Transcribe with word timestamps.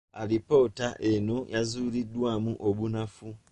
Alipoota 0.21 0.87
eno 1.11 1.37
yazuulibwamu 1.53 2.51
obunafu. 2.67 3.27